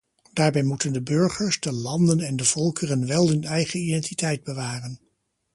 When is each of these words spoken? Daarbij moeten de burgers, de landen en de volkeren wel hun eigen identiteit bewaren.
Daarbij 0.33 0.63
moeten 0.63 0.93
de 0.93 1.01
burgers, 1.01 1.59
de 1.59 1.71
landen 1.71 2.19
en 2.19 2.35
de 2.35 2.43
volkeren 2.45 3.07
wel 3.07 3.27
hun 3.29 3.43
eigen 3.43 3.79
identiteit 3.79 4.43
bewaren. 4.43 4.99